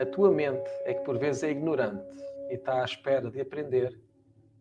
A 0.00 0.04
tua 0.04 0.30
mente 0.30 0.68
é 0.84 0.94
que 0.94 1.04
por 1.04 1.18
vezes 1.18 1.44
é 1.44 1.50
ignorante 1.50 2.04
e 2.50 2.54
está 2.54 2.82
à 2.82 2.84
espera 2.84 3.30
de 3.30 3.40
aprender 3.40 3.98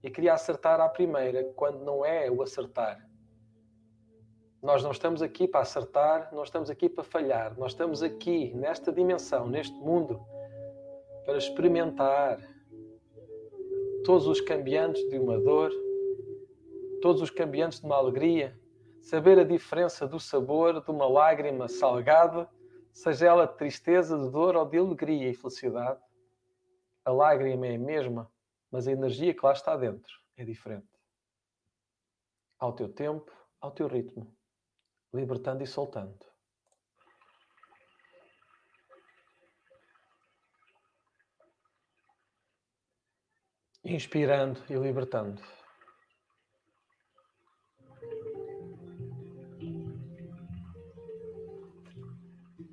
e 0.03 0.09
queria 0.09 0.33
acertar 0.33 0.79
à 0.79 0.87
primeira, 0.87 1.43
quando 1.55 1.83
não 1.83 2.05
é 2.05 2.29
o 2.29 2.41
acertar. 2.41 3.05
Nós 4.61 4.83
não 4.83 4.91
estamos 4.91 5.21
aqui 5.21 5.47
para 5.47 5.61
acertar, 5.61 6.33
não 6.33 6.43
estamos 6.43 6.69
aqui 6.69 6.87
para 6.87 7.03
falhar, 7.03 7.57
nós 7.57 7.71
estamos 7.71 8.03
aqui 8.03 8.53
nesta 8.53 8.91
dimensão, 8.91 9.47
neste 9.47 9.75
mundo, 9.77 10.21
para 11.25 11.37
experimentar, 11.37 12.39
todos 14.03 14.27
os 14.27 14.39
cambiantes 14.39 15.03
de 15.09 15.19
uma 15.19 15.37
dor, 15.37 15.71
todos 17.01 17.21
os 17.21 17.29
cambiantes 17.29 17.79
de 17.81 17.85
uma 17.85 17.97
alegria, 17.97 18.57
saber 19.08 19.39
a 19.39 19.43
diferença 19.46 20.06
do 20.06 20.20
sabor 20.20 20.84
de 20.84 20.91
uma 20.91 21.08
lágrima 21.08 21.70
salgada, 21.70 22.50
seja 22.91 23.28
ela 23.28 23.48
de 23.48 23.58
tristeza, 23.58 24.17
de 24.17 24.30
dor 24.30 24.58
ou 24.58 24.65
de 24.65 24.78
alegria 24.78 25.30
e 25.30 25.34
felicidade. 25.34 26.02
A 27.06 27.12
lágrima 27.12 27.67
é 27.67 27.76
a 27.76 27.80
mesma, 27.80 28.30
mas 28.70 28.86
a 28.86 28.91
energia 28.91 29.34
que 29.34 29.46
lá 29.46 29.54
está 29.54 29.78
dentro 29.78 30.13
é 30.36 30.43
diferente. 30.43 30.89
Ao 32.60 32.74
teu 32.74 32.89
tempo, 32.89 33.32
ao 33.62 33.72
teu 33.72 33.88
ritmo, 33.88 34.36
libertando 35.13 35.63
e 35.63 35.67
soltando. 35.67 36.26
inspirando 43.86 44.62
e 44.70 44.76
libertando. 44.76 45.41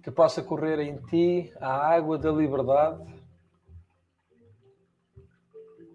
Que 0.05 0.11
possa 0.11 0.43
correr 0.43 0.79
em 0.79 0.99
ti 1.07 1.53
a 1.61 1.73
água 1.73 2.17
da 2.17 2.31
liberdade, 2.31 3.03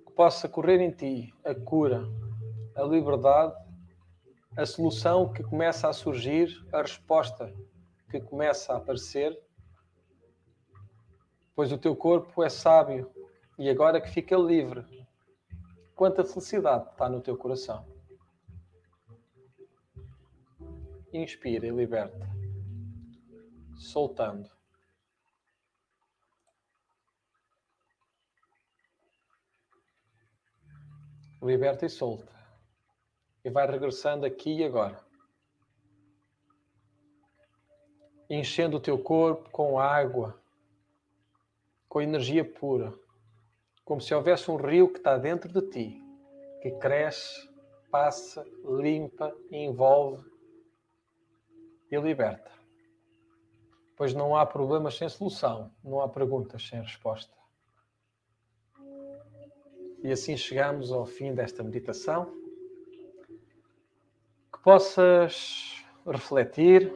que 0.06 0.12
possa 0.14 0.50
correr 0.50 0.82
em 0.82 0.92
ti 0.92 1.34
a 1.46 1.56
cura, 1.56 2.04
a 2.76 2.84
liberdade, 2.84 3.56
a 4.58 4.66
solução 4.66 5.32
que 5.32 5.44
começa 5.44 5.88
a 5.88 5.94
surgir, 5.94 6.50
a 6.74 6.82
resposta 6.82 7.54
que 8.10 8.20
começa 8.20 8.74
a 8.74 8.78
aparecer, 8.78 9.40
pois 11.56 11.72
o 11.72 11.78
teu 11.78 11.96
corpo 11.96 12.44
é 12.44 12.50
sábio 12.50 13.10
e 13.58 13.70
agora 13.70 14.02
que 14.02 14.10
fica 14.10 14.36
livre 14.36 14.84
Quanta 16.00 16.24
felicidade 16.24 16.90
está 16.92 17.10
no 17.10 17.20
teu 17.20 17.36
coração. 17.36 17.86
Inspira 21.12 21.68
e 21.68 21.72
liberta. 21.72 22.39
Soltando. 23.80 24.52
Liberta 31.42 31.88
e 31.88 31.90
solta. 31.90 32.32
E 33.44 33.50
vai 33.50 33.66
regressando 33.66 34.26
aqui 34.26 34.58
e 34.58 34.64
agora. 34.64 35.04
Enchendo 38.30 38.78
o 38.78 38.80
teu 38.80 39.02
corpo 39.02 39.50
com 39.50 39.80
água, 39.80 40.40
com 41.88 42.00
energia 42.00 42.46
pura 42.46 42.94
como 43.90 44.00
se 44.00 44.14
houvesse 44.14 44.52
um 44.52 44.56
rio 44.56 44.88
que 44.88 45.00
está 45.00 45.18
dentro 45.18 45.52
de 45.52 45.68
ti, 45.68 46.04
que 46.62 46.70
cresce, 46.74 47.50
passa, 47.90 48.46
limpa, 48.64 49.36
envolve 49.50 50.24
e 51.92 51.98
liberta. 51.98 52.52
Pois 54.00 54.16
não 54.16 54.36
há 54.36 54.44
problemas 54.48 54.98
sem 54.98 55.08
solução, 55.08 55.72
não 55.84 56.02
há 56.02 56.10
perguntas 56.10 56.68
sem 56.68 56.82
resposta. 56.82 57.32
E 60.02 60.12
assim 60.12 60.36
chegamos 60.36 60.92
ao 60.92 61.06
fim 61.06 61.36
desta 61.36 61.62
meditação. 61.62 62.34
Que 64.52 64.60
possas 64.64 65.86
refletir, 66.08 66.92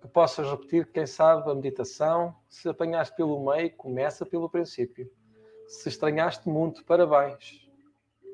que 0.00 0.08
possas 0.08 0.48
repetir, 0.48 0.90
quem 0.90 1.04
sabe, 1.04 1.50
a 1.50 1.54
meditação. 1.54 2.34
Se 2.48 2.66
apanhaste 2.70 3.14
pelo 3.14 3.44
meio, 3.44 3.76
começa 3.76 4.24
pelo 4.24 4.48
princípio 4.48 5.10
se 5.72 5.88
estranhaste 5.88 6.48
muito, 6.48 6.84
parabéns. 6.84 7.66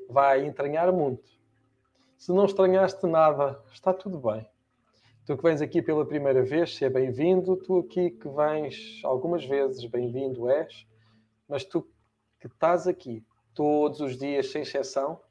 Vai 0.09 0.45
entranhar 0.45 0.91
muito. 0.91 1.29
Se 2.17 2.33
não 2.33 2.45
estranhaste 2.45 3.05
nada, 3.07 3.63
está 3.71 3.93
tudo 3.93 4.19
bem. 4.19 4.45
Tu 5.29 5.37
que 5.37 5.43
vens 5.43 5.61
aqui 5.61 5.79
pela 5.79 6.03
primeira 6.07 6.41
vez, 6.41 6.75
seja 6.75 6.89
bem-vindo. 6.89 7.55
Tu 7.55 7.77
aqui 7.77 8.09
que 8.09 8.27
vens 8.27 8.99
algumas 9.03 9.45
vezes, 9.45 9.85
bem-vindo 9.85 10.49
és. 10.49 10.87
Mas 11.47 11.63
tu 11.63 11.87
que 12.39 12.47
estás 12.47 12.87
aqui 12.87 13.23
todos 13.53 13.99
os 13.99 14.17
dias, 14.17 14.47
sem 14.49 14.63
exceção, 14.63 15.21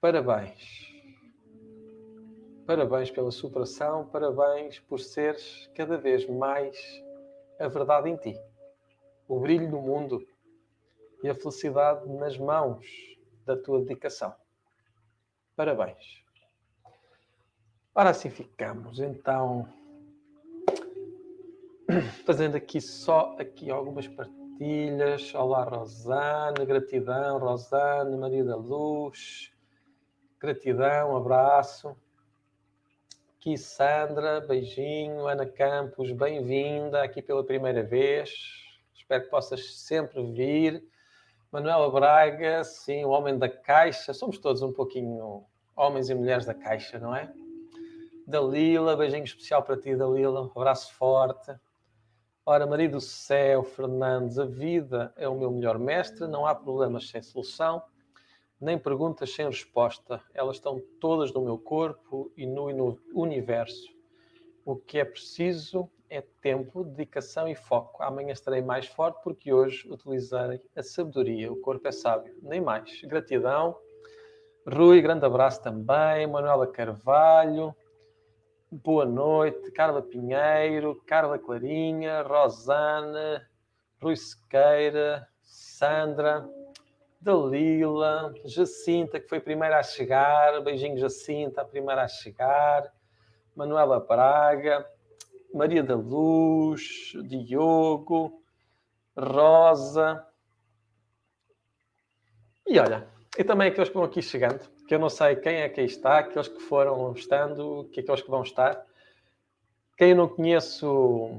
parabéns. 0.00 0.92
Parabéns 2.66 3.12
pela 3.12 3.30
superação, 3.30 4.08
parabéns 4.08 4.80
por 4.80 4.98
seres 4.98 5.70
cada 5.72 5.96
vez 5.96 6.28
mais 6.28 6.76
a 7.60 7.68
verdade 7.68 8.10
em 8.10 8.16
ti, 8.16 8.36
o 9.28 9.38
brilho 9.38 9.70
no 9.70 9.80
mundo 9.80 10.26
e 11.22 11.28
a 11.28 11.34
felicidade 11.36 12.08
nas 12.08 12.36
mãos 12.36 12.84
da 13.46 13.56
tua 13.56 13.78
dedicação. 13.82 14.34
Parabéns. 15.54 16.21
Ora, 17.94 18.08
assim 18.08 18.30
ficamos. 18.30 19.00
Então, 19.00 19.68
fazendo 22.24 22.56
aqui 22.56 22.80
só 22.80 23.36
aqui 23.38 23.70
algumas 23.70 24.08
partilhas. 24.08 25.34
Olá, 25.34 25.62
Rosana, 25.64 26.64
gratidão, 26.64 27.38
Rosana, 27.38 28.16
Maria 28.16 28.44
da 28.44 28.56
Luz, 28.56 29.52
gratidão, 30.40 31.14
abraço. 31.14 31.94
Aqui, 33.36 33.58
Sandra, 33.58 34.40
beijinho. 34.40 35.26
Ana 35.26 35.44
Campos, 35.44 36.12
bem-vinda 36.12 37.02
aqui 37.02 37.20
pela 37.20 37.44
primeira 37.44 37.82
vez. 37.82 38.30
Espero 38.94 39.24
que 39.24 39.28
possas 39.28 39.80
sempre 39.80 40.24
vir. 40.32 40.82
Manuela 41.52 41.90
Braga, 41.90 42.64
sim, 42.64 43.04
o 43.04 43.10
homem 43.10 43.36
da 43.36 43.50
caixa. 43.50 44.14
Somos 44.14 44.38
todos 44.38 44.62
um 44.62 44.72
pouquinho 44.72 45.44
homens 45.76 46.08
e 46.08 46.14
mulheres 46.14 46.46
da 46.46 46.54
caixa, 46.54 46.98
não 46.98 47.14
é? 47.14 47.30
Dalila, 48.26 48.96
beijinho 48.96 49.24
especial 49.24 49.62
para 49.62 49.76
ti, 49.76 49.96
Dalila, 49.96 50.42
um 50.42 50.50
abraço 50.54 50.94
forte. 50.94 51.52
Ora, 52.44 52.66
marido 52.66 52.92
do 52.92 53.00
céu, 53.00 53.62
Fernandes, 53.62 54.38
a 54.38 54.44
vida 54.44 55.12
é 55.16 55.28
o 55.28 55.34
meu 55.34 55.50
melhor 55.50 55.78
mestre, 55.78 56.26
não 56.26 56.46
há 56.46 56.54
problemas 56.54 57.08
sem 57.08 57.22
solução, 57.22 57.82
nem 58.60 58.78
perguntas 58.78 59.34
sem 59.34 59.46
resposta. 59.46 60.20
Elas 60.34 60.56
estão 60.56 60.80
todas 61.00 61.32
no 61.32 61.42
meu 61.42 61.58
corpo 61.58 62.32
e 62.36 62.46
no, 62.46 62.72
no 62.72 62.98
universo. 63.14 63.92
O 64.64 64.76
que 64.76 64.98
é 64.98 65.04
preciso 65.04 65.90
é 66.08 66.20
tempo, 66.40 66.84
dedicação 66.84 67.48
e 67.48 67.54
foco. 67.54 68.02
Amanhã 68.02 68.32
estarei 68.32 68.60
mais 68.60 68.86
forte 68.86 69.20
porque 69.22 69.52
hoje 69.52 69.88
utilizarei 69.90 70.60
a 70.76 70.82
sabedoria. 70.82 71.52
O 71.52 71.60
corpo 71.60 71.88
é 71.88 71.92
sábio, 71.92 72.36
nem 72.42 72.60
mais. 72.60 73.02
Gratidão. 73.02 73.76
Rui, 74.66 75.00
grande 75.00 75.24
abraço 75.24 75.62
também. 75.62 76.26
Manuela 76.26 76.66
Carvalho. 76.66 77.74
Boa 78.74 79.04
noite, 79.04 79.70
Carla 79.72 80.00
Pinheiro, 80.00 80.94
Carla 81.06 81.38
Clarinha, 81.38 82.22
Rosana, 82.22 83.46
Rui 84.00 84.16
Sequeira, 84.16 85.28
Sandra, 85.42 86.48
Dalila, 87.20 88.32
Jacinta, 88.46 89.20
que 89.20 89.28
foi 89.28 89.36
a 89.36 89.42
primeira 89.42 89.78
a 89.78 89.82
chegar, 89.82 90.58
beijinho 90.62 90.96
Jacinta, 90.96 91.60
a 91.60 91.66
primeira 91.66 92.04
a 92.04 92.08
chegar, 92.08 92.90
Manuela 93.54 94.00
Braga, 94.00 94.88
Maria 95.52 95.82
da 95.82 95.94
Luz, 95.94 97.12
Diogo, 97.28 98.42
Rosa. 99.14 100.26
E 102.66 102.78
olha, 102.78 103.06
e 103.36 103.44
também 103.44 103.68
aqueles 103.68 103.90
que 103.90 103.94
vão 103.94 104.04
aqui 104.04 104.22
chegando 104.22 104.66
que 104.92 104.96
eu 104.96 105.00
não 105.00 105.08
sei 105.08 105.36
quem 105.36 105.54
é 105.62 105.70
que 105.70 105.80
está, 105.80 106.18
aqueles 106.18 106.48
que 106.48 106.60
foram 106.60 107.14
estando, 107.14 107.88
que 107.90 108.00
aqueles 108.00 108.20
que 108.20 108.28
vão 108.28 108.42
estar. 108.42 108.84
Quem 109.96 110.10
eu 110.10 110.16
não 110.16 110.28
conheço 110.28 111.30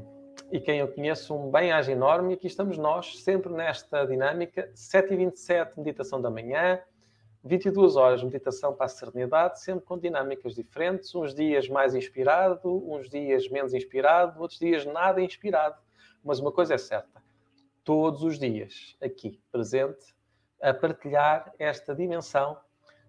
e 0.52 0.60
quem 0.60 0.80
eu 0.80 0.88
conheço, 0.88 1.36
um 1.36 1.52
bem-aja 1.52 1.92
enorme. 1.92 2.32
E 2.32 2.34
aqui 2.34 2.48
estamos 2.48 2.80
nós, 2.80 3.22
sempre 3.22 3.54
nesta 3.54 4.06
dinâmica. 4.06 4.72
7h27, 4.74 5.78
meditação 5.78 6.20
da 6.20 6.32
manhã. 6.32 6.82
22 7.44 7.96
horas, 7.96 8.24
meditação 8.24 8.74
para 8.74 8.88
a 8.88 8.90
serenidade, 8.90 9.62
sempre 9.62 9.86
com 9.86 10.00
dinâmicas 10.00 10.56
diferentes. 10.56 11.14
Uns 11.14 11.36
dias 11.36 11.70
mais 11.70 11.94
inspirado, 11.94 12.92
uns 12.92 13.08
dias 13.08 13.48
menos 13.50 13.76
inspirado, 13.76 14.42
outros 14.42 14.58
dias 14.58 14.84
nada 14.84 15.22
inspirado. 15.22 15.80
Mas 16.24 16.40
uma 16.40 16.52
coisa 16.52 16.74
é 16.74 16.80
certa: 16.80 17.22
todos 17.84 18.24
os 18.24 18.40
dias 18.40 18.98
aqui 19.00 19.40
presente 19.52 20.16
a 20.60 20.74
partilhar 20.74 21.54
esta 21.60 21.94
dimensão 21.94 22.58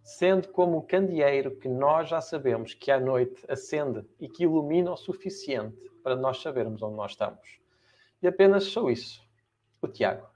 sendo 0.04 0.48
como 0.48 0.76
o 0.76 0.82
candeeiro 0.82 1.56
que 1.56 1.66
nós 1.66 2.10
já 2.10 2.20
sabemos 2.20 2.74
que 2.74 2.90
à 2.90 3.00
noite 3.00 3.42
acende 3.48 4.04
e 4.20 4.28
que 4.28 4.44
ilumina 4.44 4.92
o 4.92 4.96
suficiente 4.96 5.90
para 6.02 6.14
nós 6.14 6.42
sabermos 6.42 6.82
onde 6.82 6.94
nós 6.94 7.12
estamos. 7.12 7.58
E 8.22 8.28
apenas 8.28 8.64
só 8.64 8.90
isso. 8.90 9.26
O 9.80 9.88
Tiago, 9.88 10.28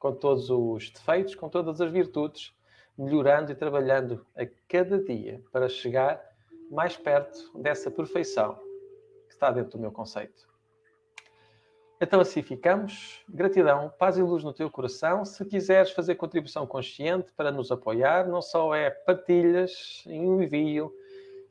com 0.00 0.12
todos 0.12 0.50
os 0.50 0.90
defeitos, 0.90 1.36
com 1.36 1.48
todas 1.48 1.80
as 1.80 1.92
virtudes, 1.92 2.52
melhorando 2.98 3.52
e 3.52 3.54
trabalhando 3.54 4.26
a 4.34 4.44
cada 4.68 5.02
dia 5.02 5.40
para 5.52 5.68
chegar 5.68 6.20
mais 6.68 6.96
perto 6.96 7.56
dessa 7.56 7.88
perfeição 7.88 8.56
que 9.28 9.34
está 9.34 9.52
dentro 9.52 9.72
do 9.72 9.78
meu 9.78 9.92
conceito. 9.92 10.51
Então 12.02 12.20
assim 12.20 12.42
ficamos. 12.42 13.24
Gratidão, 13.28 13.94
paz 13.96 14.18
e 14.18 14.22
luz 14.22 14.42
no 14.42 14.52
teu 14.52 14.68
coração. 14.68 15.24
Se 15.24 15.44
quiseres 15.44 15.92
fazer 15.92 16.16
contribuição 16.16 16.66
consciente 16.66 17.30
para 17.36 17.52
nos 17.52 17.70
apoiar, 17.70 18.26
não 18.26 18.42
só 18.42 18.74
é 18.74 18.90
partilhas, 18.90 20.02
envio 20.04 20.92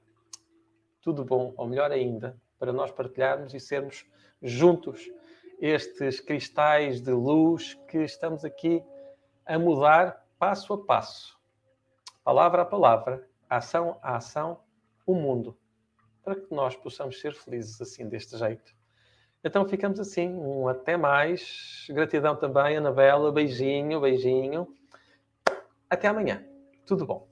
Tudo 1.01 1.25
bom, 1.25 1.53
ou 1.57 1.67
melhor 1.67 1.91
ainda, 1.91 2.37
para 2.59 2.73
nós 2.73 2.91
partilharmos 2.91 3.55
e 3.55 3.61
sermos 3.61 4.07
juntos 4.41 5.11
estes 5.61 6.21
cristais 6.21 7.01
de 7.01 7.13
luz 7.13 7.75
que 7.89 7.99
estamos 7.99 8.45
aqui 8.45 8.83
a 9.47 9.59
mudar 9.59 10.27
passo 10.39 10.73
a 10.73 10.85
passo, 10.85 11.39
palavra 12.25 12.63
a 12.63 12.65
palavra, 12.65 13.29
ação 13.49 13.99
a 14.03 14.17
ação, 14.17 14.61
o 15.07 15.15
mundo, 15.15 15.57
para 16.25 16.37
que 16.37 16.53
nós 16.53 16.75
possamos 16.77 17.21
ser 17.21 17.35
felizes 17.35 17.81
assim, 17.81 18.09
deste 18.09 18.37
jeito. 18.37 18.75
Então 19.45 19.69
ficamos 19.69 19.99
assim, 19.99 20.29
um 20.29 20.69
até 20.69 20.97
mais. 20.97 21.87
Gratidão 21.91 22.37
também, 22.37 22.77
Anabela, 22.77 23.33
beijinho, 23.33 24.01
beijinho. 24.01 24.69
Até 25.91 26.09
amanhã. 26.09 26.45
Tudo 26.87 27.05
bom. 27.05 27.32